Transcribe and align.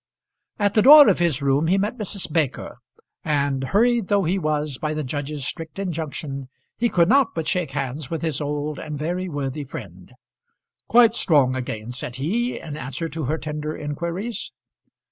At 0.57 0.73
the 0.73 0.81
door 0.81 1.09
of 1.09 1.19
his 1.19 1.43
room 1.43 1.67
he 1.67 1.77
met 1.77 1.95
Mrs. 1.99 2.33
Baker, 2.33 2.79
and, 3.23 3.65
hurried 3.65 4.07
though 4.07 4.23
he 4.23 4.39
was 4.39 4.79
by 4.79 4.95
the 4.95 5.03
judge's 5.03 5.45
strict 5.45 5.77
injunction, 5.77 6.49
he 6.75 6.89
could 6.89 7.07
not 7.07 7.35
but 7.35 7.47
shake 7.47 7.69
hands 7.73 8.09
with 8.09 8.23
his 8.23 8.41
old 8.41 8.79
and 8.79 8.97
very 8.97 9.29
worthy 9.29 9.63
friend. 9.63 10.11
"Quite 10.87 11.13
strong 11.13 11.55
again," 11.55 11.91
said 11.91 12.15
he, 12.15 12.59
in 12.59 12.77
answer 12.77 13.07
to 13.09 13.25
her 13.25 13.37
tender 13.37 13.77
inquiries. 13.77 14.51